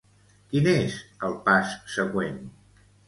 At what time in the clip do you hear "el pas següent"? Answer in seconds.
1.29-2.41